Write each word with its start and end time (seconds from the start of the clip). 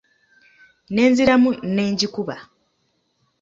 Nenziramu 0.95 1.49
n'engikuba. 1.73 2.35